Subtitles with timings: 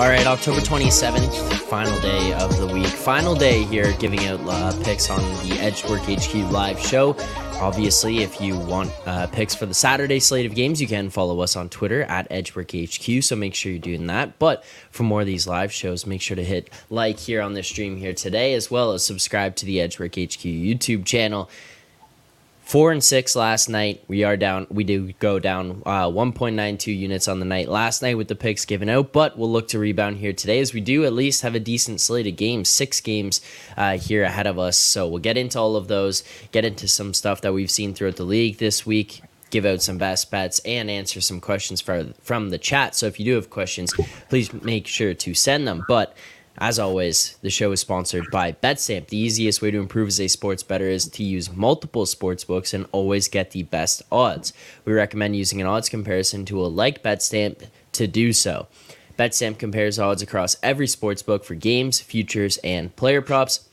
[0.00, 2.84] All right, October 27th, final day of the week.
[2.84, 7.14] Final day here giving out uh, picks on the Edgework HQ live show.
[7.60, 11.38] Obviously, if you want uh, picks for the Saturday slate of games, you can follow
[11.42, 13.22] us on Twitter at Edgework HQ.
[13.22, 14.36] So make sure you're doing that.
[14.40, 17.62] But for more of these live shows, make sure to hit like here on the
[17.62, 21.48] stream here today, as well as subscribe to the Edgework HQ YouTube channel.
[22.70, 24.04] Four and six last night.
[24.06, 24.68] We are down.
[24.70, 28.64] We do go down uh, 1.92 units on the night last night with the picks
[28.64, 31.56] given out, but we'll look to rebound here today as we do at least have
[31.56, 33.40] a decent slate of games, six games
[33.76, 34.78] uh, here ahead of us.
[34.78, 38.14] So we'll get into all of those, get into some stuff that we've seen throughout
[38.14, 42.50] the league this week, give out some best bets and answer some questions for, from
[42.50, 42.94] the chat.
[42.94, 43.92] So if you do have questions,
[44.28, 45.84] please make sure to send them.
[45.88, 46.16] But
[46.60, 49.06] as always, the show is sponsored by BetStamp.
[49.06, 52.74] The easiest way to improve as a sports bettor is to use multiple sports books
[52.74, 54.52] and always get the best odds.
[54.84, 58.68] We recommend using an odds comparison tool like BetStamp to do so.
[59.18, 63.66] BetStamp compares odds across every sports book for games, futures, and player props.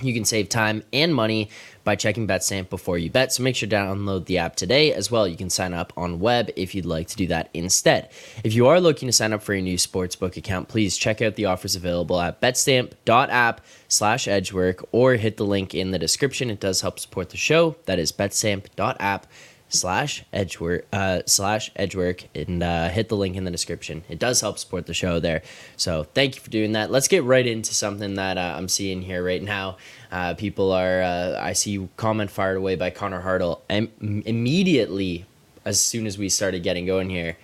[0.00, 1.50] You can save time and money
[1.84, 3.32] by checking BetStamp before you bet.
[3.32, 5.28] So make sure to download the app today as well.
[5.28, 8.10] You can sign up on web if you'd like to do that instead.
[8.42, 11.36] If you are looking to sign up for a new sportsbook account, please check out
[11.36, 16.50] the offers available at betstamp.app slash edgework or hit the link in the description.
[16.50, 17.76] It does help support the show.
[17.86, 19.26] That is betstamp.app
[19.68, 24.40] slash edgework uh, slash edgework and uh, hit the link in the description it does
[24.40, 25.42] help support the show there
[25.76, 29.02] so thank you for doing that let's get right into something that uh, i'm seeing
[29.02, 29.76] here right now
[30.14, 33.90] uh, people are uh, i see comment fired away by connor hartle and
[34.24, 35.26] immediately
[35.64, 37.36] as soon as we started getting going here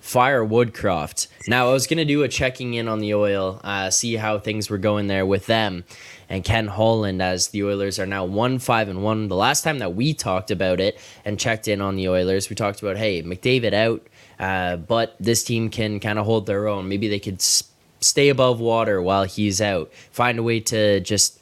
[0.00, 3.90] fire woodcroft now i was going to do a checking in on the oil uh,
[3.90, 5.84] see how things were going there with them
[6.28, 9.28] and Ken Holland as the Oilers are now 1 5 and 1.
[9.28, 12.56] The last time that we talked about it and checked in on the Oilers, we
[12.56, 14.06] talked about, hey, McDavid out,
[14.38, 16.88] uh, but this team can kind of hold their own.
[16.88, 21.40] Maybe they could stay above water while he's out, find a way to just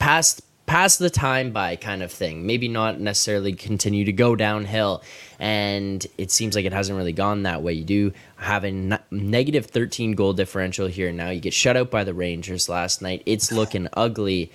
[0.00, 2.46] pass pass the time by kind of thing.
[2.46, 5.02] Maybe not necessarily continue to go downhill.
[5.40, 7.72] And it seems like it hasn't really gone that way.
[7.72, 8.70] You do have a
[9.10, 11.30] negative 13 goal differential here now.
[11.30, 13.24] You get shut out by the Rangers last night.
[13.26, 14.52] It's looking ugly.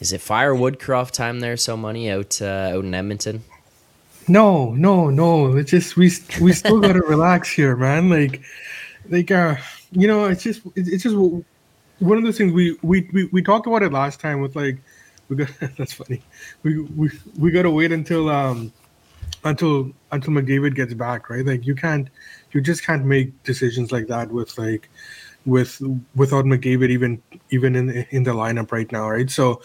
[0.00, 1.58] Is it Fire Woodcroft time there?
[1.58, 3.44] So money out uh, out in Edmonton.
[4.26, 5.56] No, no, no.
[5.56, 6.10] It's just we
[6.40, 8.08] we still gotta relax here, man.
[8.08, 8.40] Like,
[9.10, 9.56] like uh,
[9.92, 11.16] you know, it's just it's just
[11.98, 14.78] one of those things we we we, we talked about it last time with like
[15.28, 16.22] we got that's funny.
[16.62, 18.72] We we we got to wait until um
[19.44, 21.44] until until McDavid gets back, right?
[21.44, 22.08] Like you can't
[22.52, 24.88] you just can't make decisions like that with like
[25.46, 25.80] with
[26.14, 29.30] without McDavid even even in in the lineup right now, right?
[29.30, 29.62] So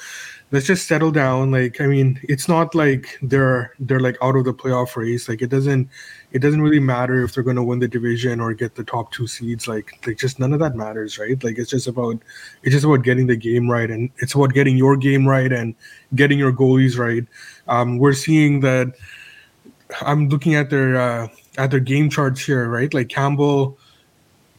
[0.52, 1.52] let's just settle down.
[1.52, 5.30] Like I mean, it's not like they're they're like out of the playoff race.
[5.30, 5.90] Like it doesn't
[6.32, 9.12] it doesn't really matter if they're going to win the division or get the top
[9.12, 9.68] two seeds.
[9.68, 11.42] Like like just none of that matters, right?
[11.44, 12.20] Like it's just about
[12.64, 15.76] it's just about getting the game right, and it's about getting your game right and
[16.16, 17.26] getting your goalies right.
[17.68, 18.94] Um, we're seeing that.
[20.02, 22.94] I'm looking at their uh, at their game charts here, right?
[22.94, 23.78] Like Campbell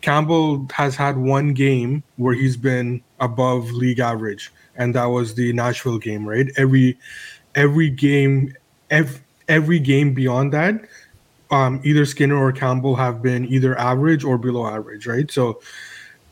[0.00, 5.52] Campbell has had one game where he's been above league average, and that was the
[5.52, 6.48] Nashville game, right?
[6.56, 6.98] Every
[7.54, 8.54] every game,
[8.90, 10.80] every, every game beyond that,
[11.50, 15.30] um, either Skinner or Campbell have been either average or below average, right?
[15.30, 15.60] So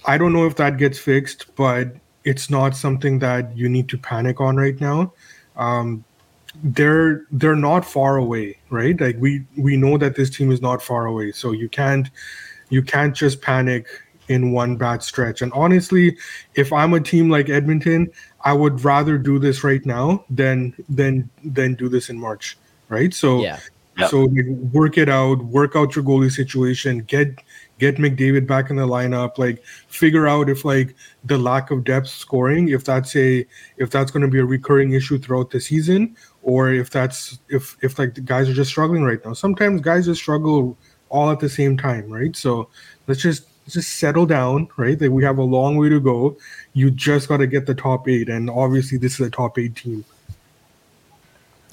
[0.06, 3.98] I don't know if that gets fixed, but it's not something that you need to
[3.98, 5.12] panic on right now.
[5.56, 6.04] Um,
[6.62, 9.00] they're they're not far away, right?
[9.00, 12.08] Like we we know that this team is not far away, so you can't
[12.70, 13.86] you can't just panic
[14.28, 15.42] in one bad stretch.
[15.42, 16.16] And honestly,
[16.54, 18.10] if I'm a team like Edmonton,
[18.44, 23.12] I would rather do this right now than than than do this in March, right?
[23.12, 23.58] So yeah.
[23.98, 24.10] Yep.
[24.10, 27.42] So like, work it out, work out your goalie situation, get
[27.78, 32.08] get McDavid back in the lineup, like figure out if like the lack of depth
[32.08, 33.44] scoring, if that's a
[33.76, 37.76] if that's going to be a recurring issue throughout the season, or if that's if
[37.82, 39.32] if like the guys are just struggling right now.
[39.32, 40.76] Sometimes guys just struggle
[41.08, 42.36] all at the same time, right?
[42.36, 42.68] So
[43.08, 44.98] let's just just settle down, right?
[44.98, 46.36] That we have a long way to go.
[46.72, 49.74] You just got to get the top eight, and obviously this is a top eight
[49.74, 50.04] team.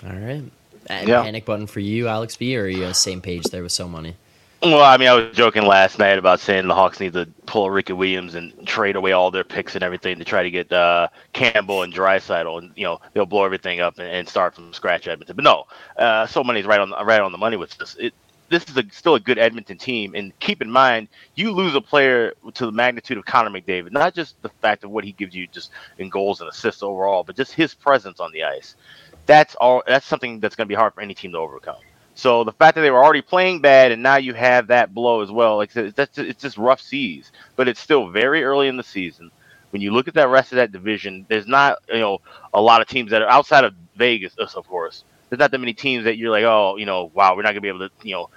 [0.03, 0.43] All right.
[0.87, 1.23] And yeah.
[1.23, 3.71] panic button for you, Alex B, or are you on the same page there with
[3.71, 4.15] so money?
[4.61, 7.69] Well, I mean, I was joking last night about saying the Hawks need to pull
[7.69, 11.07] Ricky Williams and trade away all their picks and everything to try to get uh,
[11.33, 15.07] Campbell and Draisaitl, and you know they'll blow everything up and, and start from scratch
[15.07, 15.35] Edmonton.
[15.35, 15.65] But no,
[15.97, 17.95] uh, so money's right on right on the money with this.
[17.99, 18.13] It,
[18.49, 21.81] this is a, still a good Edmonton team, and keep in mind, you lose a
[21.81, 25.35] player to the magnitude of Connor McDavid, not just the fact of what he gives
[25.35, 28.75] you just in goals and assists overall, but just his presence on the ice.
[29.25, 29.83] That's all.
[29.87, 31.81] That's something that's going to be hard for any team to overcome.
[32.15, 35.21] So the fact that they were already playing bad and now you have that blow
[35.21, 37.31] as well, like that's it's just rough seas.
[37.55, 39.31] But it's still very early in the season.
[39.71, 42.19] When you look at that rest of that division, there's not you know
[42.53, 45.03] a lot of teams that are outside of Vegas, of course.
[45.29, 47.61] There's not that many teams that you're like, oh, you know, wow, we're not gonna
[47.61, 48.29] be able to, you know,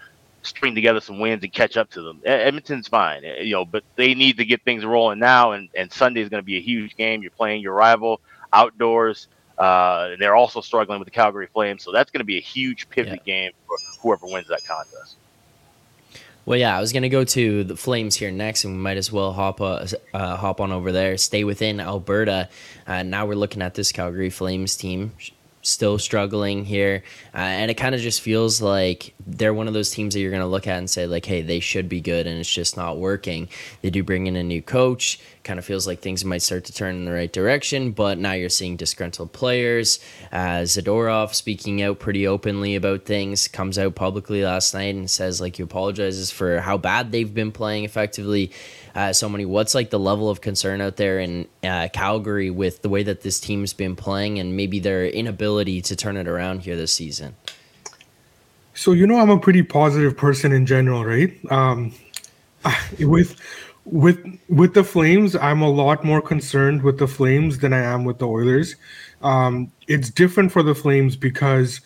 [0.43, 2.23] string together some wins and catch up to them.
[2.25, 5.53] Edmonton's fine, eh, you know, but they need to get things rolling now.
[5.53, 7.23] And and Sunday is going to be a huge game.
[7.23, 8.21] You're playing your rival
[8.53, 9.29] outdoors.
[9.59, 12.41] Uh, and they're also struggling with the Calgary Flames, so that's going to be a
[12.41, 13.35] huge pivot yeah.
[13.35, 15.17] game for whoever wins that contest.
[16.49, 19.13] Well, yeah, I was gonna go to the Flames here next, and we might as
[19.13, 21.19] well hop uh, uh, hop on over there.
[21.19, 22.49] Stay within Alberta.
[22.87, 25.13] Uh, now we're looking at this Calgary Flames team
[25.63, 27.03] still struggling here.
[27.35, 30.31] Uh, and it kind of just feels like they're one of those teams that you're
[30.31, 32.77] going to look at and say, like, hey, they should be good, and it's just
[32.77, 33.49] not working.
[33.83, 35.21] They do bring in a new coach.
[35.45, 38.33] Kind of feels like things might start to turn in the right direction, but now
[38.33, 39.99] you're seeing disgruntled players.
[40.31, 45.41] Uh, Zadorov speaking out pretty openly about things, comes out publicly last night and says,
[45.41, 48.53] like, he apologizes for how bad they've been playing effectively
[48.99, 49.45] uh, so many.
[49.45, 53.21] What's like the level of concern out there in uh, Calgary with the way that
[53.21, 57.37] this team's been playing and maybe their inability to turn it around here this season?
[58.75, 61.33] So you know I'm a pretty positive person in general, right?
[61.49, 61.95] Um,
[62.99, 63.37] with
[63.85, 64.19] with
[64.49, 68.19] with the Flames, I'm a lot more concerned with the Flames than I am with
[68.19, 68.75] the Oilers.
[69.23, 71.81] Um, it's different for the Flames because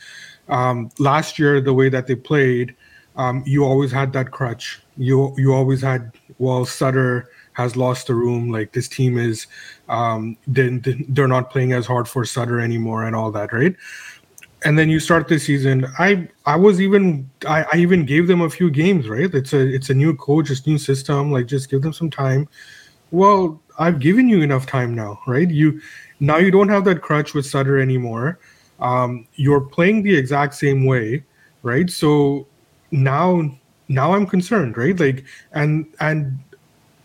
[0.48, 2.74] um, last year the way that they played,
[3.16, 4.80] um, you always had that crutch.
[4.96, 8.50] You you always had well Sutter has lost the room.
[8.50, 9.46] Like this team is,
[9.88, 10.68] um, they,
[11.08, 13.76] they're not playing as hard for Sutter anymore and all that, right?
[14.64, 15.86] And then you start the season.
[15.98, 19.32] I I was even I, I even gave them a few games, right?
[19.34, 21.32] It's a it's a new coach, it's new system.
[21.32, 22.48] Like just give them some time.
[23.10, 25.50] Well, I've given you enough time now, right?
[25.50, 25.80] You
[26.20, 28.38] now you don't have that crutch with Sutter anymore.
[28.78, 31.24] Um, you're playing the exact same way,
[31.62, 31.90] right?
[31.90, 32.46] So
[32.92, 33.50] now
[33.92, 34.98] now I'm concerned, right?
[34.98, 36.38] Like and and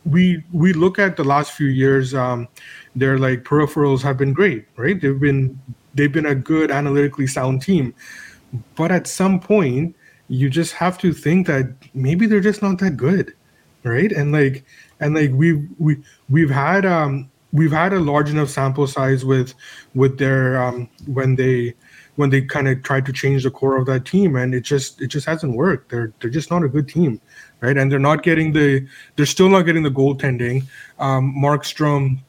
[0.05, 2.47] we we look at the last few years, um,
[2.95, 4.99] their like peripherals have been great, right?
[4.99, 5.59] They've been
[5.93, 7.93] they've been a good analytically sound team,
[8.75, 9.95] but at some point
[10.29, 13.33] you just have to think that maybe they're just not that good,
[13.83, 14.11] right?
[14.11, 14.65] And like
[14.99, 15.97] and like we've we
[16.29, 19.53] we've had um we've had a large enough sample size with
[19.93, 21.73] with their um when they
[22.17, 25.01] when they kind of tried to change the core of that team and it just
[25.01, 25.89] it just hasn't worked.
[25.89, 27.21] They're they're just not a good team
[27.61, 27.77] right?
[27.77, 28.85] And they're not getting the
[29.15, 30.63] they're still not getting the goaltending.
[30.99, 32.19] Um markstrom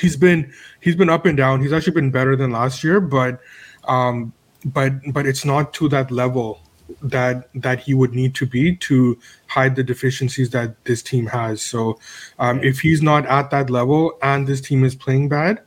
[0.00, 1.60] he's been he's been up and down.
[1.60, 3.40] He's actually been better than last year but
[3.84, 4.32] um
[4.64, 6.60] but but it's not to that level
[7.02, 9.18] that that he would need to be to
[9.48, 11.62] hide the deficiencies that this team has.
[11.62, 11.98] So
[12.38, 15.62] um if he's not at that level and this team is playing bad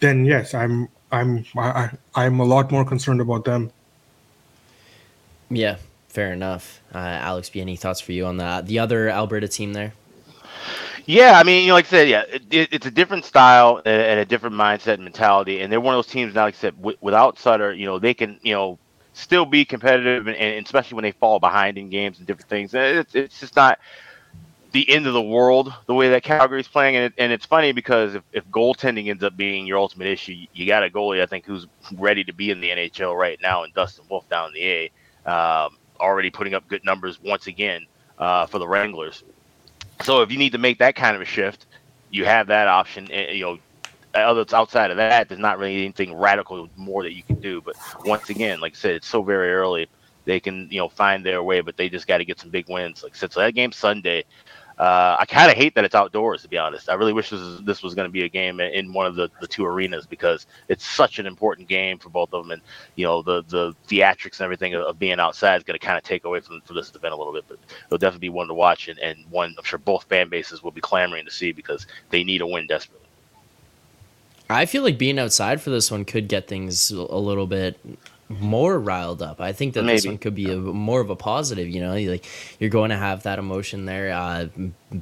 [0.00, 3.70] then yes i'm I'm I, I'm a lot more concerned about them.
[5.50, 5.76] Yeah,
[6.08, 6.80] fair enough.
[6.94, 8.66] Uh, Alex, be any thoughts for you on that?
[8.66, 9.92] The other Alberta team there.
[11.06, 14.18] Yeah, I mean, you know, like I said, yeah, it, it's a different style and
[14.18, 16.42] a different mindset and mentality, and they're one of those teams now.
[16.44, 18.78] Like I said, w- without Sutter, you know, they can, you know,
[19.12, 22.74] still be competitive, and, and, especially when they fall behind in games and different things.
[22.74, 23.78] It's, it's just not
[24.72, 26.96] the end of the world the way that Calgary's playing.
[26.96, 30.46] And, it, and it's funny because if, if goaltending ends up being your ultimate issue,
[30.52, 33.64] you got a goalie, I think, who's ready to be in the NHL right now,
[33.64, 34.90] and Dustin Wolf down the
[35.26, 37.86] A, um, already putting up good numbers once again
[38.18, 39.22] uh, for the Wranglers.
[40.02, 41.66] So if you need to make that kind of a shift,
[42.10, 43.10] you have that option.
[43.10, 43.58] And, you know,
[44.14, 47.60] other outside of that, there's not really anything radical more that you can do.
[47.60, 49.88] But once again, like I said, it's so very early.
[50.24, 52.68] They can, you know, find their way, but they just got to get some big
[52.68, 53.02] wins.
[53.02, 54.24] Like I said, so that game Sunday,
[54.78, 56.90] uh, I kind of hate that it's outdoors, to be honest.
[56.90, 59.14] I really wish this was, this was going to be a game in one of
[59.14, 62.50] the, the two arenas because it's such an important game for both of them.
[62.50, 62.62] And,
[62.94, 66.04] you know, the, the theatrics and everything of, being outside is going to kind of
[66.04, 67.44] take away from, from this event a little bit.
[67.48, 70.62] But it'll definitely be one to watch and, and one I'm sure both fan bases
[70.62, 73.06] will be clamoring to see because they need a win desperately.
[74.50, 77.80] I feel like being outside for this one could get things a little bit
[78.28, 79.40] more riled up.
[79.40, 79.96] I think that Maybe.
[79.96, 81.68] this one could be a, more of a positive.
[81.68, 82.24] You know, like
[82.58, 84.48] you're going to have that emotion there, uh,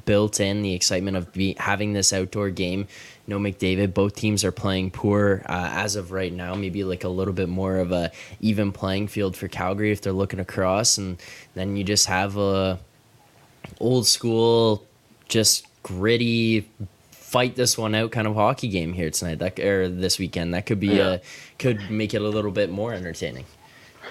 [0.04, 2.87] built in the excitement of be, having this outdoor game.
[3.26, 3.95] No McDavid.
[3.95, 6.54] Both teams are playing poor uh, as of right now.
[6.54, 10.12] Maybe like a little bit more of a even playing field for Calgary if they're
[10.12, 11.21] looking across, and
[11.54, 12.78] then you just have a
[13.81, 14.85] old school,
[15.28, 16.69] just gritty
[17.34, 20.66] fight this one out kind of hockey game here tonight that or this weekend that
[20.66, 21.10] could be Yeah.
[21.14, 21.20] a
[21.58, 23.46] could make it a little bit more entertaining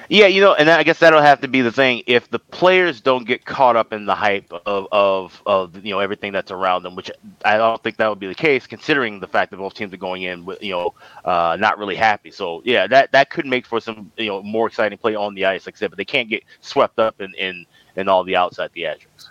[0.09, 2.03] Yeah, you know, and I guess that'll have to be the thing.
[2.07, 5.99] If the players don't get caught up in the hype of, of, of you know
[5.99, 7.11] everything that's around them, which
[7.45, 9.97] I don't think that would be the case, considering the fact that both teams are
[9.97, 12.31] going in with you know uh, not really happy.
[12.31, 15.45] So yeah, that that could make for some you know more exciting play on the
[15.45, 17.65] ice, like I said, but they can't get swept up in in,
[17.97, 19.29] in all the outside theatrics.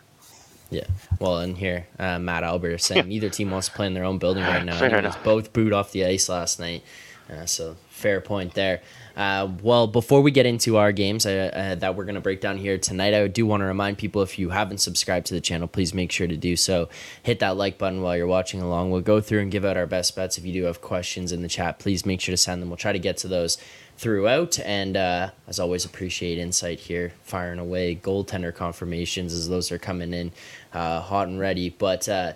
[0.73, 0.87] Yeah.
[1.21, 4.05] Well, and here, uh, Matt Alber is saying neither team wants to play in their
[4.05, 4.79] own building right now.
[4.79, 5.23] Fair enough.
[5.23, 6.83] both booed off the ice last night.
[7.31, 8.81] Uh, so, fair point there.
[9.17, 12.41] Uh, well, before we get into our games uh, uh, that we're going to break
[12.41, 15.41] down here tonight, I do want to remind people if you haven't subscribed to the
[15.41, 16.89] channel, please make sure to do so.
[17.23, 18.91] Hit that like button while you're watching along.
[18.91, 20.39] We'll go through and give out our best bets.
[20.39, 22.71] If you do have questions in the chat, please make sure to send them.
[22.71, 23.59] We'll try to get to those
[23.99, 24.59] throughout.
[24.61, 30.15] And uh, as always, appreciate insight here, firing away goaltender confirmations as those are coming
[30.15, 30.33] in
[30.73, 31.69] uh, hot and ready.
[31.71, 32.33] But uh,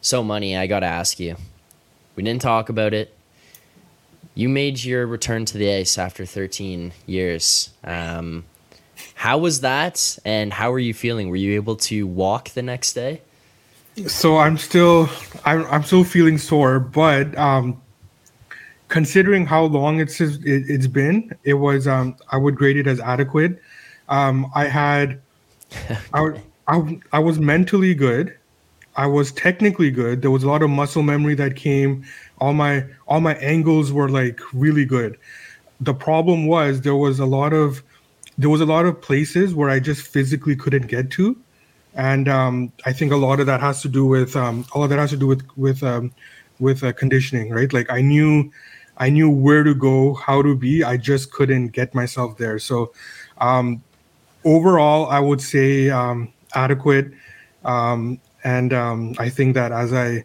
[0.00, 1.36] so, money, I got to ask you.
[2.16, 3.14] We didn't talk about it.
[4.34, 7.70] You made your return to the ice after 13 years.
[7.84, 8.44] Um,
[9.14, 11.28] how was that, and how were you feeling?
[11.28, 13.20] Were you able to walk the next day?
[14.06, 15.08] So I'm still
[15.44, 17.80] I'm I'm still feeling sore, but um,
[18.88, 23.00] considering how long it's it, it's been, it was um I would grade it as
[23.00, 23.60] adequate.
[24.08, 25.20] Um, I had
[26.14, 28.36] I was mentally good.
[28.96, 30.20] I was technically good.
[30.22, 32.04] There was a lot of muscle memory that came.
[32.42, 35.12] All my all my angles were like really good.
[35.80, 37.82] The problem was there was a lot of
[38.38, 41.36] there was a lot of places where I just physically couldn't get to
[41.94, 44.90] and um, I think a lot of that has to do with um, all of
[44.90, 46.12] that has to do with with um,
[46.58, 47.72] with uh, conditioning, right?
[47.72, 48.50] Like I knew
[48.98, 50.84] I knew where to go, how to be.
[50.84, 52.58] I just couldn't get myself there.
[52.58, 52.92] So
[53.38, 53.82] um,
[54.44, 57.12] overall, I would say um, adequate,
[57.64, 60.24] um, and um, I think that as I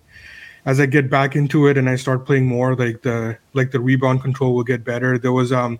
[0.67, 3.79] as I get back into it and I start playing more, like the like the
[3.79, 5.17] rebound control will get better.
[5.17, 5.79] There was um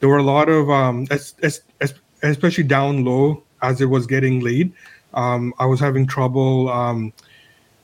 [0.00, 4.06] there were a lot of um es- es- es- especially down low as it was
[4.06, 4.72] getting late.
[5.14, 7.12] Um, I was having trouble um,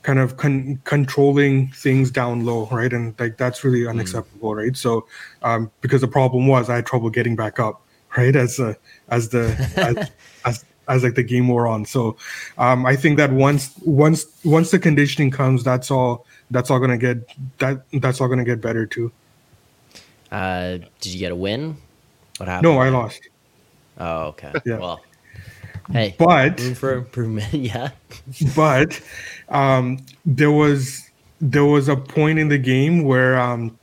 [0.02, 2.92] kind of con- controlling things down low, right?
[2.92, 4.76] And like that's really unacceptable, right?
[4.76, 5.06] So
[5.42, 7.80] um, because the problem was I had trouble getting back up,
[8.16, 8.34] right?
[8.34, 8.74] As uh,
[9.10, 10.10] as the as,
[10.44, 11.84] as as like the game wore on.
[11.84, 12.16] So
[12.58, 16.98] um, I think that once once once the conditioning comes, that's all that's all gonna
[16.98, 17.18] get
[17.58, 19.12] that that's all gonna get better too.
[20.30, 21.76] Uh, did you get a win?
[22.38, 22.72] What happened?
[22.72, 23.20] No, I lost,
[23.98, 24.52] Oh, okay.
[24.64, 24.78] Yeah.
[24.78, 25.00] Well,
[25.92, 27.52] hey, but room for improvement.
[27.52, 27.90] yeah.
[28.56, 29.00] but
[29.48, 33.78] um, there was there was a point in the game where um,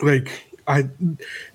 [0.00, 0.88] like I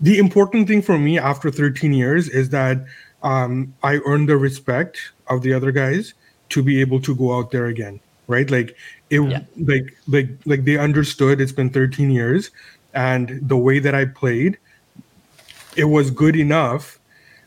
[0.02, 2.86] the important thing for me after 13 years is that
[3.24, 6.14] um, I earned the respect of the other guys
[6.50, 8.50] to be able to go out there again, right?
[8.50, 8.76] Like
[9.14, 9.42] it Yeah.
[9.72, 12.52] like like like they understood it's been 13 years
[12.94, 14.58] and the way that I played
[15.76, 17.00] it was good enough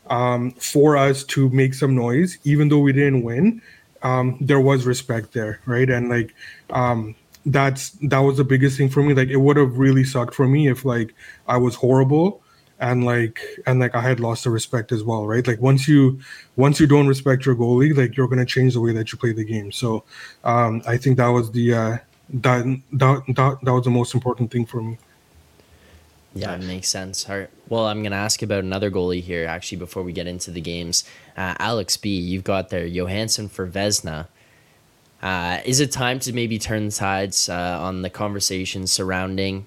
[0.09, 3.61] um, for us to make some noise, even though we didn't win.
[4.03, 5.89] Um, there was respect there, right?
[5.89, 6.33] And like
[6.69, 9.13] um, that's that was the biggest thing for me.
[9.13, 11.13] Like it would have really sucked for me if like
[11.47, 12.41] I was horrible
[12.79, 15.45] and like and like I had lost the respect as well, right?
[15.45, 16.19] Like once you
[16.55, 19.33] once you don't respect your goalie, like you're gonna change the way that you play
[19.33, 19.71] the game.
[19.71, 20.03] So
[20.43, 21.97] um, I think that was the uh,
[22.29, 24.97] that, that that that was the most important thing for me.
[26.33, 27.27] Yeah, it makes sense.
[27.27, 27.49] All right.
[27.67, 30.61] Well, I'm going to ask about another goalie here, actually, before we get into the
[30.61, 31.03] games.
[31.35, 34.27] Uh, Alex B, you've got there Johansson for Vezina.
[35.21, 39.65] Uh, is it time to maybe turn the tides uh, on the conversation surrounding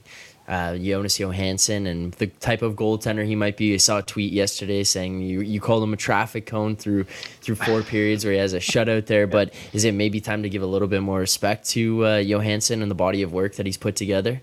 [0.50, 3.72] uh, Jonas Johansson and the type of goaltender he might be?
[3.72, 7.54] I saw a tweet yesterday saying you, you called him a traffic cone through through
[7.54, 9.26] four periods where he has a shutout there.
[9.26, 12.82] But is it maybe time to give a little bit more respect to uh, Johansson
[12.82, 14.42] and the body of work that he's put together?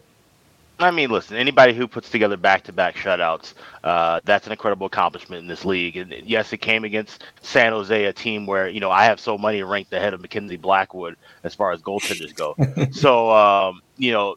[0.80, 5.48] I mean, listen, anybody who puts together back-to-back shutouts, uh, that's an incredible accomplishment in
[5.48, 5.98] this league.
[5.98, 9.38] And yes, it came against San Jose, a team where you know I have so
[9.38, 12.56] money ranked ahead of Mackenzie Blackwood as far as goaltenders go.
[12.92, 14.36] so um, you know,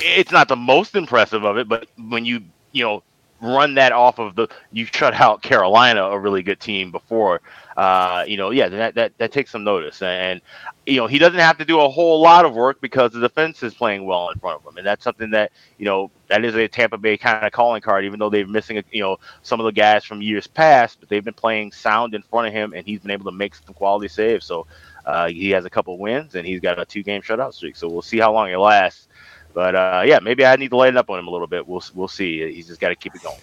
[0.00, 3.02] it's not the most impressive of it, but when you you know
[3.40, 7.40] run that off of the you shut out Carolina, a really good team before.
[7.76, 10.40] Uh, you know, yeah, that, that that takes some notice, and
[10.86, 13.62] you know he doesn't have to do a whole lot of work because the defense
[13.62, 16.54] is playing well in front of him, and that's something that you know that is
[16.54, 18.04] a Tampa Bay kind of calling card.
[18.04, 21.24] Even though they're missing, you know, some of the guys from years past, but they've
[21.24, 24.08] been playing sound in front of him, and he's been able to make some quality
[24.08, 24.46] saves.
[24.46, 24.66] So
[25.04, 27.76] uh, he has a couple wins, and he's got a two-game shutout streak.
[27.76, 29.08] So we'll see how long it lasts.
[29.56, 31.66] But uh, yeah, maybe I need to lighten up on him a little bit.
[31.66, 32.52] We'll we'll see.
[32.52, 33.38] He's just got to keep it going.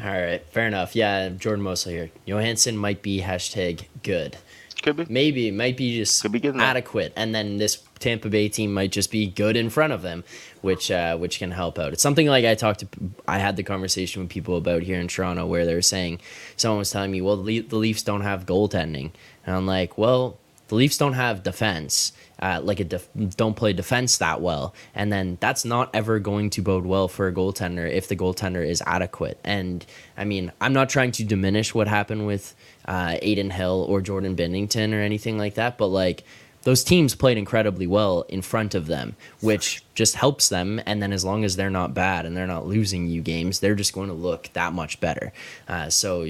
[0.04, 0.96] All right, fair enough.
[0.96, 2.10] Yeah, Jordan Mosley here.
[2.26, 4.36] Johansson might be hashtag good.
[4.82, 5.06] Could be.
[5.08, 8.90] Maybe it might be just Could be adequate, and then this Tampa Bay team might
[8.90, 10.24] just be good in front of them,
[10.62, 11.92] which uh, which can help out.
[11.92, 12.88] It's something like I talked to,
[13.28, 16.18] I had the conversation with people about here in Toronto where they were saying,
[16.56, 19.12] someone was telling me, well, the Leafs don't have goaltending,
[19.46, 20.36] and I'm like, well,
[20.68, 25.12] the Leafs don't have defense uh, like a def- don't play defense that well, and
[25.12, 28.82] then that's not ever going to bode well for a goaltender if the goaltender is
[28.86, 29.38] adequate.
[29.44, 29.84] And
[30.16, 32.54] I mean, I'm not trying to diminish what happened with
[32.86, 36.24] uh, Adin Hill or Jordan Binnington or anything like that, but like
[36.62, 40.80] those teams played incredibly well in front of them, which just helps them.
[40.86, 43.74] And then as long as they're not bad and they're not losing you games, they're
[43.74, 45.32] just going to look that much better.
[45.66, 46.26] Uh, so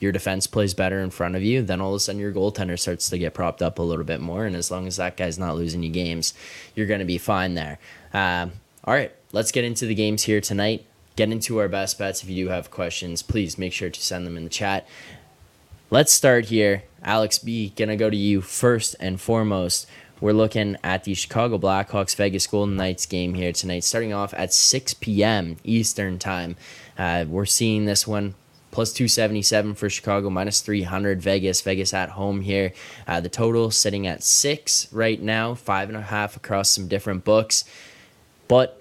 [0.00, 2.78] your defense plays better in front of you, then all of a sudden your goaltender
[2.78, 4.44] starts to get propped up a little bit more.
[4.44, 6.34] And as long as that guy's not losing you games,
[6.74, 7.78] you're going to be fine there.
[8.12, 8.48] Uh,
[8.84, 10.84] all right, let's get into the games here tonight.
[11.16, 12.22] Get into our best bets.
[12.22, 14.86] If you do have questions, please make sure to send them in the chat.
[15.90, 16.84] Let's start here.
[17.02, 19.86] Alex B, gonna go to you first and foremost.
[20.20, 24.52] We're looking at the Chicago Blackhawks Vegas Golden Knights game here tonight, starting off at
[24.52, 25.56] 6 p.m.
[25.62, 26.56] Eastern Time.
[26.98, 28.34] Uh, we're seeing this one
[28.78, 31.60] plus 277 for Chicago, minus 300 Vegas.
[31.62, 32.72] Vegas at home here.
[33.08, 37.24] Uh, the total sitting at six right now, five and a half across some different
[37.24, 37.64] books.
[38.46, 38.80] But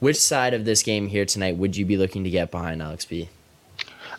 [0.00, 3.04] which side of this game here tonight would you be looking to get behind, Alex
[3.04, 3.28] B?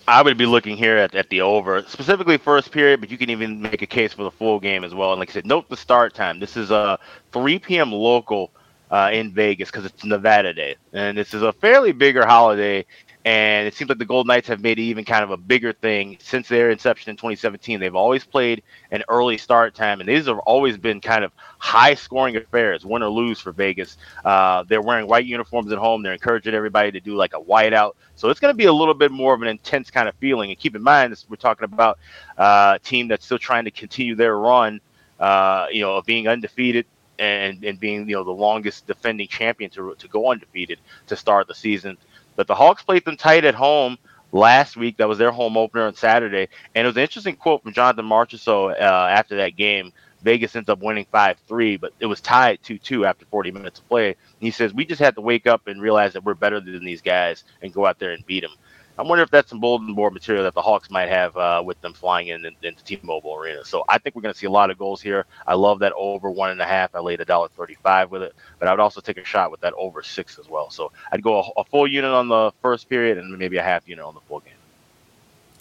[0.07, 3.31] I would be looking here at, at the over, specifically first period, but you can
[3.31, 5.13] even make a case for the full game as well.
[5.13, 6.39] And like I said, note the start time.
[6.39, 6.99] This is a
[7.31, 7.91] 3 p.m.
[7.91, 8.51] local
[8.91, 12.85] uh, in Vegas because it's Nevada Day, and this is a fairly bigger holiday
[13.25, 15.73] and it seems like the Golden Knights have made it even kind of a bigger
[15.73, 17.79] thing since their inception in 2017.
[17.79, 21.95] They've always played an early start time, and these have always been kind of high
[21.95, 23.97] scoring affairs, win or lose for Vegas.
[24.23, 26.03] Uh, they're wearing white uniforms at home.
[26.03, 27.93] They're encouraging everybody to do like a whiteout.
[28.13, 30.51] So it's going to be a little bit more of an intense kind of feeling.
[30.51, 31.97] And keep in mind, this, we're talking about
[32.37, 34.79] uh, a team that's still trying to continue their run,
[35.19, 36.85] uh, you know, of being undefeated
[37.17, 41.47] and, and being, you know, the longest defending champion to, to go undefeated to start
[41.47, 41.97] the season.
[42.35, 43.97] But the Hawks played them tight at home
[44.31, 44.97] last week.
[44.97, 46.49] That was their home opener on Saturday.
[46.73, 49.93] And it was an interesting quote from Jonathan Marchessault uh, after that game.
[50.23, 53.79] Vegas ends up winning 5 3, but it was tied 2 2 after 40 minutes
[53.79, 54.07] of play.
[54.07, 56.83] And he says, We just had to wake up and realize that we're better than
[56.83, 58.53] these guys and go out there and beat them.
[58.97, 61.81] I wonder if that's some bulletin board material that the Hawks might have uh, with
[61.81, 63.65] them flying in into T-Mobile Arena.
[63.65, 65.25] So I think we're going to see a lot of goals here.
[65.45, 66.95] I love that over one and a half.
[66.95, 69.61] I laid a dollar thirty-five with it, but I would also take a shot with
[69.61, 70.69] that over six as well.
[70.69, 73.87] So I'd go a, a full unit on the first period and maybe a half
[73.87, 74.54] unit on the full game.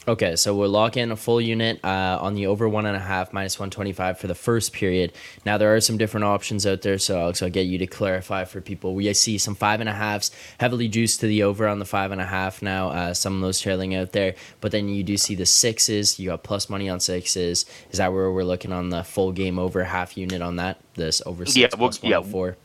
[0.07, 3.33] Okay, so we're locking a full unit uh, on the over one and a half
[3.33, 5.15] minus 125 for the first period.
[5.47, 8.45] Now, there are some different options out there, so Alex, I'll get you to clarify
[8.45, 8.95] for people.
[8.95, 12.13] We see some five and a halves heavily juiced to the over on the five
[12.13, 14.35] and a half now, uh, some of those trailing out there.
[14.61, 17.65] But then you do see the sixes, you got plus money on sixes.
[17.91, 20.81] Is that where we're looking on the full game over half unit on that?
[20.97, 22.59] This over six yeah, we'll, plus yeah, four?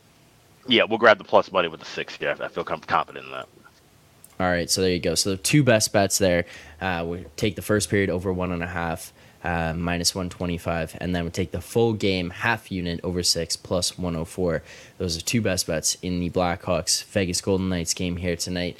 [0.66, 2.18] Yeah, we'll grab the plus money with the six.
[2.20, 3.48] Yeah, I feel confident in that.
[4.40, 5.14] All right, so there you go.
[5.14, 6.46] So the two best bets there.
[6.80, 9.12] Uh, we take the first period over one and a half,
[9.44, 13.98] uh, minus 125, and then we take the full game half unit over six plus
[13.98, 14.62] 104.
[14.96, 18.78] Those are two best bets in the Blackhawks Vegas Golden Knights game here tonight.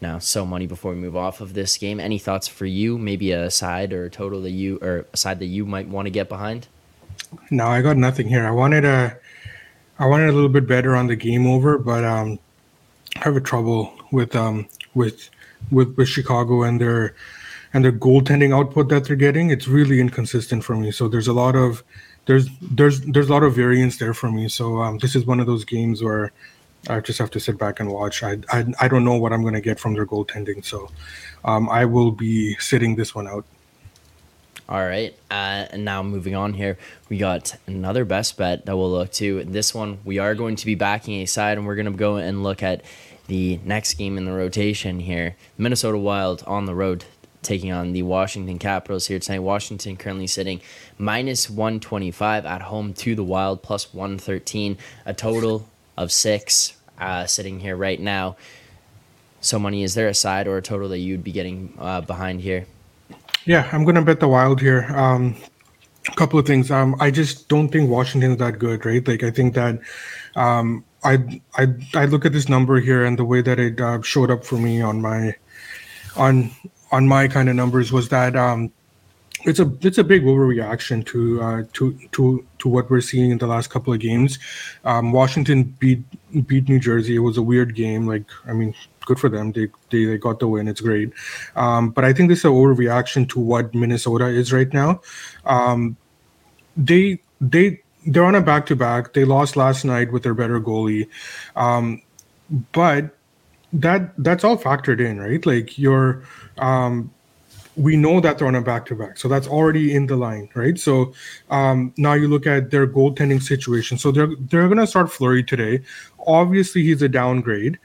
[0.00, 2.00] Now, so money before we move off of this game.
[2.00, 2.96] Any thoughts for you?
[2.96, 6.06] Maybe a side or a total that you or a side that you might want
[6.06, 6.68] to get behind?
[7.50, 8.46] No, I got nothing here.
[8.46, 9.14] I wanted a,
[9.98, 12.38] I wanted a little bit better on the game over, but um,
[13.16, 15.30] I have a trouble with um with
[15.70, 17.14] with with Chicago and their
[17.74, 19.50] and their goaltending output that they're getting.
[19.50, 20.90] It's really inconsistent for me.
[20.90, 21.82] So there's a lot of
[22.26, 24.48] there's there's there's a lot of variance there for me.
[24.48, 26.32] So um, this is one of those games where
[26.88, 28.22] I just have to sit back and watch.
[28.22, 30.64] I I, I don't know what I'm going to get from their goaltending.
[30.64, 30.90] So
[31.44, 33.44] um, I will be sitting this one out.
[34.68, 35.14] All right.
[35.30, 39.44] Uh, and now moving on here, we got another best bet that we'll look to.
[39.44, 42.16] This one, we are going to be backing a side, and we're going to go
[42.16, 42.82] and look at
[43.26, 45.36] the next game in the rotation here.
[45.58, 47.04] Minnesota Wild on the road
[47.42, 49.40] taking on the Washington Capitals here tonight.
[49.40, 50.60] Washington currently sitting
[50.96, 57.60] minus 125 at home to the Wild, plus 113, a total of six uh, sitting
[57.60, 58.36] here right now.
[59.40, 59.82] so money.
[59.82, 62.66] Is there a side or a total that you'd be getting uh, behind here?
[63.44, 64.84] Yeah, I'm gonna bet the Wild here.
[64.94, 65.36] Um,
[66.08, 66.70] a couple of things.
[66.70, 69.06] Um, I just don't think Washington is that good, right?
[69.06, 69.80] Like I think that
[70.36, 74.00] um, I I I look at this number here and the way that it uh,
[74.02, 75.34] showed up for me on my
[76.16, 76.50] on
[76.90, 78.70] on my kind of numbers was that um,
[79.44, 83.38] it's a it's a big overreaction to uh, to to to what we're seeing in
[83.38, 84.38] the last couple of games.
[84.84, 86.02] Um, Washington beat
[86.40, 87.16] beat New Jersey.
[87.16, 88.06] It was a weird game.
[88.06, 89.52] Like I mean, good for them.
[89.52, 90.68] They they, they got the win.
[90.68, 91.12] It's great.
[91.56, 95.00] Um, but I think this is an overreaction to what Minnesota is right now.
[95.44, 95.96] Um,
[96.76, 99.12] they they they're on a back to back.
[99.12, 101.08] They lost last night with their better goalie,
[101.56, 102.02] um,
[102.72, 103.16] but
[103.72, 105.44] that that's all factored in, right?
[105.44, 106.22] Like you're.
[106.58, 107.10] Um,
[107.76, 110.48] we know that they're on a back to back, so that's already in the line,
[110.54, 110.78] right?
[110.78, 111.14] So
[111.50, 113.96] um, now you look at their goaltending situation.
[113.98, 115.82] So they're they're gonna start Fleury today.
[116.26, 117.78] Obviously, he's a downgrade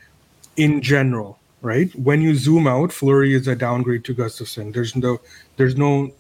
[0.58, 1.94] in general, right?
[1.96, 4.74] When you zoom out, Fleury is a downgrade to Gustavsson.
[4.74, 5.22] There's no
[5.56, 6.12] there's no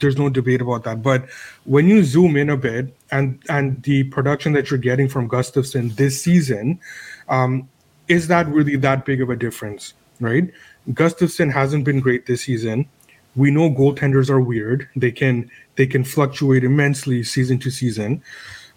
[0.00, 1.02] there's no debate about that.
[1.02, 1.26] But
[1.64, 5.94] when you zoom in a bit and and the production that you're getting from Gustavsson
[5.94, 6.80] this season,
[7.28, 7.68] um,
[8.08, 10.50] is that really that big of a difference, right?
[10.90, 12.88] Gustavsson hasn't been great this season.
[13.36, 14.88] We know goaltenders are weird.
[14.96, 18.22] They can they can fluctuate immensely season to season.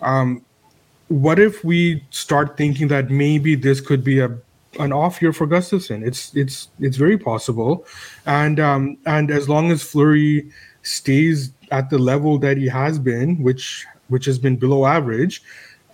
[0.01, 0.43] Um,
[1.07, 4.37] what if we start thinking that maybe this could be a
[4.79, 6.05] an off year for Gustavsson?
[6.05, 7.85] It's it's it's very possible,
[8.25, 10.51] and um, and as long as Fleury
[10.83, 15.41] stays at the level that he has been, which which has been below average,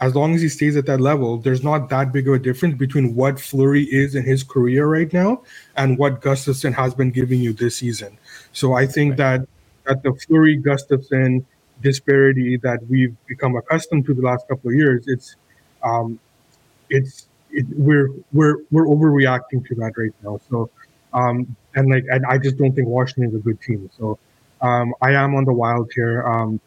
[0.01, 2.75] as long as he stays at that level, there's not that big of a difference
[2.75, 5.41] between what Fleury is in his career right now
[5.77, 8.17] and what Gustavsson has been giving you this season.
[8.55, 9.17] So I think right.
[9.17, 9.47] that
[9.85, 11.43] that the Fleury Gustavsson
[11.81, 15.35] disparity that we've become accustomed to the last couple of years, it's
[15.83, 16.17] um,
[16.89, 20.39] it's it, we're we're we're overreacting to that right now.
[20.49, 20.69] So
[21.13, 23.89] um, and like and I just don't think Washington is a good team.
[23.97, 24.17] So
[24.61, 26.23] um, I am on the Wild here.
[26.23, 26.61] Um,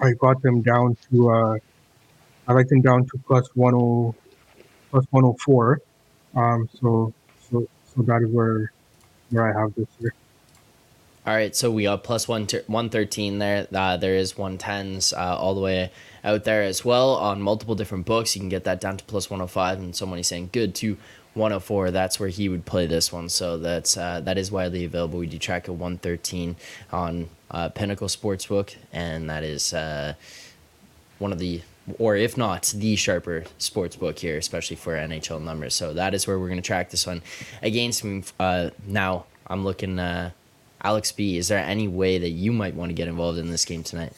[0.00, 1.58] I got them down to uh,
[2.48, 4.14] I like them down to plus one oh
[4.90, 5.82] plus one oh four.
[6.34, 7.12] Um, so
[7.50, 8.72] so so that is where
[9.28, 10.14] where I have this here.
[11.26, 13.66] All right, so we are plus one one thirteen there.
[13.72, 15.90] Uh, there is one tens uh, all the way
[16.24, 18.34] out there as well on multiple different books.
[18.34, 20.74] You can get that down to plus one hundred oh five, and somebody saying good
[20.76, 20.96] to
[21.34, 21.90] one hundred oh four.
[21.90, 23.28] That's where he would play this one.
[23.28, 25.18] So that's uh, that is widely available.
[25.18, 26.56] We do track a one thirteen
[26.90, 30.14] on uh, Pinnacle Sportsbook, and that is uh,
[31.18, 31.60] one of the
[31.98, 35.74] or if not the sharper sports book here, especially for NHL numbers.
[35.74, 37.22] So that is where we're going to track this one
[37.62, 38.04] against
[38.38, 39.26] uh, now.
[39.46, 40.32] I'm looking uh,
[40.82, 43.64] Alex B, is there any way that you might want to get involved in this
[43.64, 44.12] game tonight?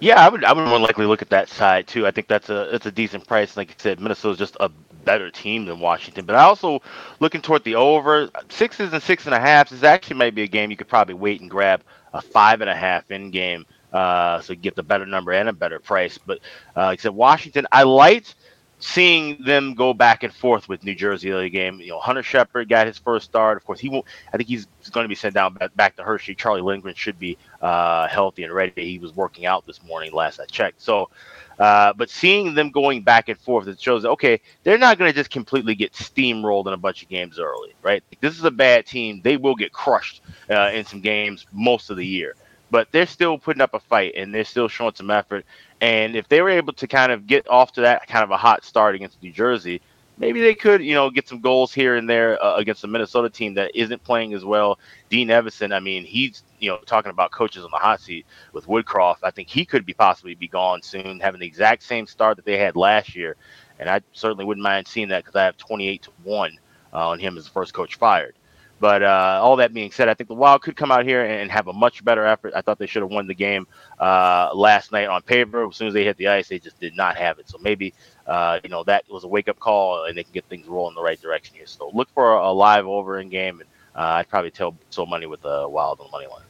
[0.00, 0.44] Yeah, I would.
[0.44, 2.06] I would more likely look at that side too.
[2.06, 3.56] I think that's a that's a decent price.
[3.56, 4.70] Like I said, Minnesota's just a
[5.04, 6.24] better team than Washington.
[6.24, 6.80] But I also
[7.18, 10.46] looking toward the over sixes and six and a halves is actually might be a
[10.46, 13.66] game you could probably wait and grab a five and a half in game.
[13.92, 16.18] Uh, so you get the better number and a better price.
[16.18, 16.40] But
[16.76, 18.34] uh, said, Washington, I liked
[18.80, 21.80] seeing them go back and forth with New Jersey the game.
[21.80, 23.56] You know, Hunter Shepard got his first start.
[23.56, 24.04] Of course, he won't.
[24.32, 26.34] I think he's going to be sent down back to Hershey.
[26.34, 28.90] Charlie Lindgren should be uh, healthy and ready.
[28.90, 30.80] He was working out this morning, last I checked.
[30.80, 31.10] So,
[31.58, 35.10] uh, but seeing them going back and forth, it shows that okay, they're not going
[35.10, 38.02] to just completely get steamrolled in a bunch of games early, right?
[38.20, 39.20] This is a bad team.
[39.22, 42.34] They will get crushed uh, in some games most of the year
[42.70, 45.44] but they're still putting up a fight and they're still showing some effort.
[45.80, 48.36] And if they were able to kind of get off to that kind of a
[48.36, 49.80] hot start against New Jersey,
[50.18, 53.30] maybe they could, you know, get some goals here and there uh, against the Minnesota
[53.30, 54.78] team that isn't playing as well.
[55.08, 58.66] Dean Evason, I mean, he's, you know, talking about coaches on the hot seat with
[58.66, 59.18] Woodcroft.
[59.22, 62.44] I think he could be possibly be gone soon, having the exact same start that
[62.44, 63.36] they had last year.
[63.78, 66.58] And I certainly wouldn't mind seeing that because I have 28 to 1
[66.92, 68.34] uh, on him as the first coach fired.
[68.80, 71.50] But uh, all that being said, I think the Wild could come out here and
[71.50, 72.52] have a much better effort.
[72.54, 73.66] I thought they should have won the game
[73.98, 75.66] uh, last night on paper.
[75.66, 77.48] As soon as they hit the ice, they just did not have it.
[77.48, 77.92] So maybe
[78.26, 80.94] uh, you know that was a wake up call, and they can get things rolling
[80.94, 81.66] the right direction here.
[81.66, 85.26] So look for a, live over in game, and uh, I'd probably tell so money
[85.26, 86.47] with the Wild on the money line.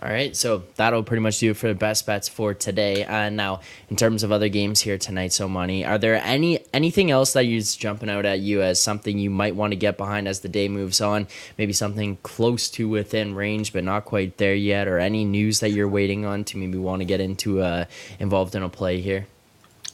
[0.00, 3.02] All right, so that'll pretty much do it for the best bets for today.
[3.02, 6.60] And uh, now, in terms of other games here tonight, so money, are there any
[6.72, 9.96] anything else that is jumping out at you as something you might want to get
[9.96, 11.26] behind as the day moves on?
[11.56, 15.70] Maybe something close to within range, but not quite there yet, or any news that
[15.70, 17.86] you're waiting on to maybe want to get into uh,
[18.20, 19.26] involved in a play here?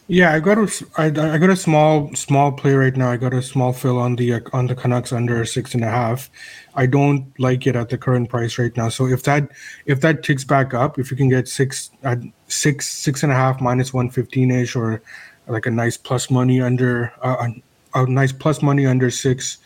[0.07, 3.11] Yeah, I got a I, I got a small small play right now.
[3.11, 6.31] I got a small fill on the on the Canucks under six and a half.
[6.75, 8.90] I don't like it at the current price right now.
[8.90, 9.51] So if that
[9.87, 13.35] if that ticks back up, if you can get six at six six and a
[13.35, 15.01] half minus one fifteen ish or
[15.47, 17.49] like a nice plus money under uh,
[17.95, 19.57] a nice plus money under six,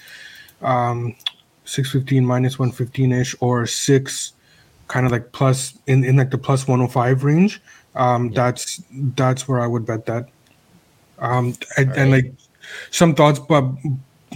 [0.62, 1.16] um,
[1.64, 4.34] six fifteen minus one fifteen ish, or six,
[4.88, 7.60] kind of like plus in in like the plus one hundred five range.
[7.94, 10.28] Um, that's that's where I would bet that.
[11.18, 12.32] Um, and, and like
[12.90, 13.64] some thoughts, but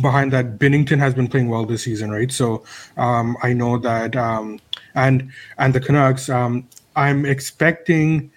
[0.01, 2.31] behind that, Binnington has been playing well this season, right?
[2.33, 2.65] So
[2.97, 4.61] um, I know that, um,
[4.95, 8.31] and and the Canucks, um, I'm expecting.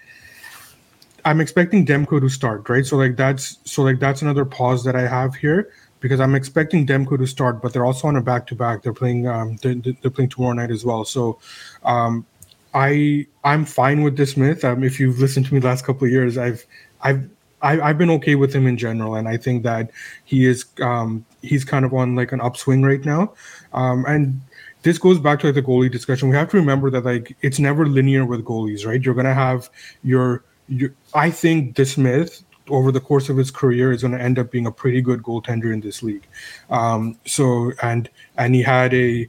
[1.24, 2.86] I'm expecting Demko to start, right?
[2.86, 6.86] So like that's so like that's another pause that I have here because I'm expecting
[6.86, 8.82] Demko to start, but they're also on a back to back.
[8.82, 11.04] They're playing um they're, they're playing tomorrow night as well.
[11.04, 11.38] So
[11.84, 12.26] um
[12.74, 14.62] I I'm fine with DeSmith.
[14.62, 16.66] Um, if you've listened to me the last couple of years, I've
[17.00, 17.28] I've
[17.62, 19.90] I've been okay with him in general, and I think that
[20.24, 23.32] he is um, he's kind of on like an upswing right now.
[23.72, 24.40] Um, and
[24.82, 26.28] this goes back to like the goalie discussion.
[26.28, 29.02] We have to remember that like it's never linear with goalies, right?
[29.02, 29.70] You're gonna have
[30.02, 30.92] your your.
[31.14, 34.66] I think DeSmith over the course of his career is going to end up being
[34.66, 36.26] a pretty good goaltender in this league.
[36.70, 39.28] Um, so and and he had a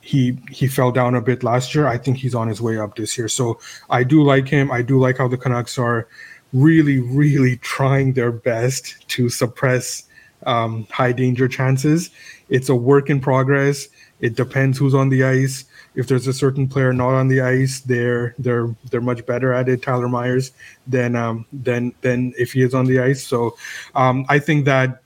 [0.00, 1.86] he he fell down a bit last year.
[1.86, 3.28] I think he's on his way up this year.
[3.28, 3.60] So
[3.90, 4.70] I do like him.
[4.70, 6.08] I do like how the Canucks are
[6.52, 10.04] really, really trying their best to suppress
[10.46, 12.10] um, high danger chances.
[12.48, 13.88] It's a work in progress.
[14.20, 15.64] It depends who's on the ice.
[15.98, 19.68] If there's a certain player not on the ice, they're they're they're much better at
[19.68, 19.82] it.
[19.82, 20.52] Tyler Myers
[20.86, 23.26] than um, than than if he is on the ice.
[23.26, 23.58] So
[23.94, 25.02] um, I think that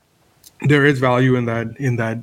[0.68, 2.18] there is value in that in that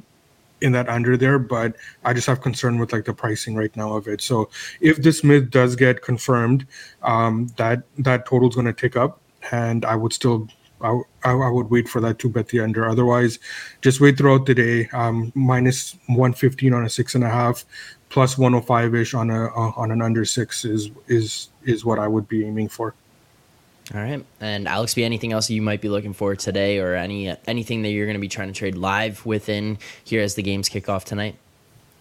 [0.62, 3.96] in that under there, but I just have concern with like the pricing right now
[3.96, 4.22] of it.
[4.22, 4.50] So
[4.82, 6.68] if DeSmith does get confirmed,
[7.02, 9.20] um, that that total is going to tick up,
[9.52, 10.48] and I would still.
[10.82, 12.88] I, I I would wait for that to bet the under.
[12.88, 13.40] Otherwise,
[13.82, 14.88] just wait throughout the day.
[14.94, 17.66] Um, minus one fifteen on a six and a half,
[18.10, 21.86] plus one hundred five ish on a uh, on an under six is is is
[21.86, 22.94] what I would be aiming for.
[23.94, 27.36] All right, and Alex, be anything else you might be looking for today, or any
[27.48, 30.70] anything that you're going to be trying to trade live within here as the games
[30.70, 31.36] kick off tonight?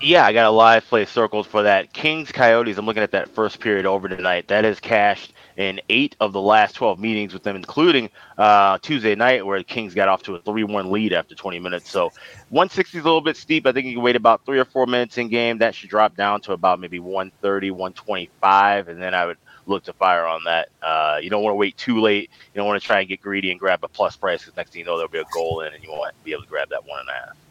[0.01, 1.93] Yeah, I got a live play circled for that.
[1.93, 2.79] Kings Coyotes.
[2.79, 4.47] I'm looking at that first period over tonight.
[4.47, 8.09] That is cashed in eight of the last 12 meetings with them, including
[8.39, 11.59] uh, Tuesday night, where the Kings got off to a 3 1 lead after 20
[11.59, 11.91] minutes.
[11.91, 12.13] So
[12.51, 13.67] 160 is a little bit steep.
[13.67, 15.59] I think you can wait about three or four minutes in game.
[15.59, 18.87] That should drop down to about maybe 130, 125.
[18.87, 20.69] And then I would look to fire on that.
[20.81, 22.31] Uh, you don't want to wait too late.
[22.55, 24.75] You don't want to try and get greedy and grab a plus price because next
[24.75, 26.69] thing you know, there'll be a goal in and you won't be able to grab
[26.69, 27.48] that one and a half.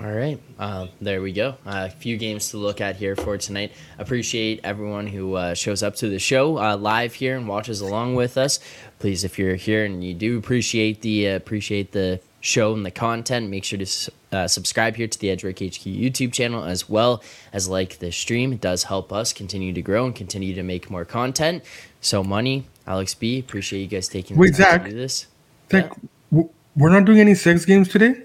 [0.00, 1.56] All right, uh, there we go.
[1.66, 3.72] A few games to look at here for tonight.
[3.98, 8.14] Appreciate everyone who uh, shows up to the show uh, live here and watches along
[8.14, 8.58] with us.
[8.98, 12.90] Please, if you're here and you do appreciate the uh, appreciate the show and the
[12.90, 17.22] content, make sure to uh, subscribe here to the Edgework HQ YouTube channel as well
[17.52, 18.54] as like the stream.
[18.54, 21.64] It does help us continue to grow and continue to make more content.
[22.00, 25.26] So, money, Alex B, appreciate you guys taking the Wait, time Zack, to do this.
[25.70, 25.92] Like,
[26.32, 28.24] w- we're not doing any sex games today.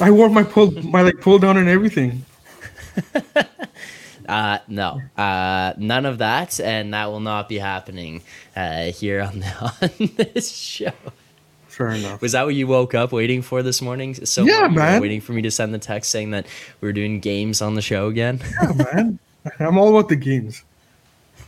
[0.00, 2.24] I wore my pull my like pull down and everything.
[4.28, 8.22] Uh, no, uh, none of that, and that will not be happening
[8.54, 10.92] uh, here on, the, on this show.
[11.66, 12.22] Fair enough.
[12.22, 14.14] Was that what you woke up waiting for this morning?
[14.14, 15.00] So Yeah, were man.
[15.00, 16.46] Waiting for me to send the text saying that
[16.80, 18.40] we are doing games on the show again.
[18.62, 19.18] Yeah, man.
[19.58, 20.62] I'm all about the games.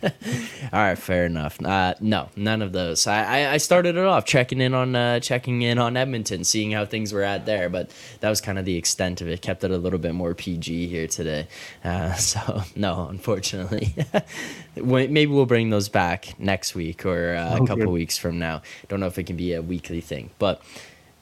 [0.72, 1.62] All right, fair enough.
[1.62, 3.06] Uh, no, none of those.
[3.06, 6.72] I, I, I started it off checking in on uh, checking in on Edmonton, seeing
[6.72, 9.42] how things were at there, but that was kind of the extent of it.
[9.42, 11.46] Kept it a little bit more PG here today.
[11.84, 13.94] Uh, so no, unfortunately,
[14.76, 18.62] maybe we'll bring those back next week or uh, a couple weeks from now.
[18.88, 20.62] Don't know if it can be a weekly thing, but.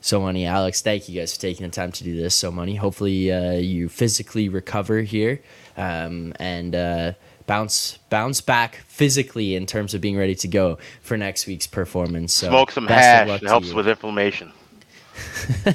[0.02, 0.80] So money, Alex.
[0.80, 2.34] Thank you guys for taking the time to do this.
[2.34, 2.74] So money.
[2.74, 5.42] Hopefully, uh, you physically recover here,
[5.76, 7.12] um, and uh,
[7.50, 12.32] bounce bounce back physically in terms of being ready to go for next week's performance.
[12.32, 13.42] So Smoke some hash.
[13.42, 13.74] It helps you.
[13.74, 14.52] with inflammation.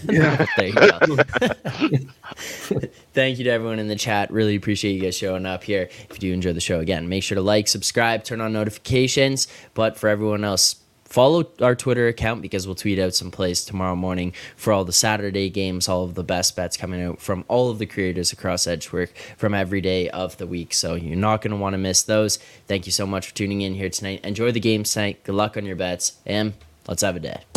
[0.09, 0.45] Yeah.
[0.57, 0.99] There you go.
[3.13, 4.31] Thank you to everyone in the chat.
[4.31, 5.89] Really appreciate you guys showing up here.
[6.09, 9.47] If you do enjoy the show, again, make sure to like, subscribe, turn on notifications.
[9.73, 13.95] But for everyone else, follow our Twitter account because we'll tweet out some plays tomorrow
[13.95, 17.69] morning for all the Saturday games, all of the best bets coming out from all
[17.69, 20.73] of the creators across Edgework from every day of the week.
[20.73, 22.37] So you're not going to want to miss those.
[22.67, 24.25] Thank you so much for tuning in here tonight.
[24.25, 25.23] Enjoy the game tonight.
[25.23, 26.53] Good luck on your bets, and
[26.87, 27.54] let's have a day.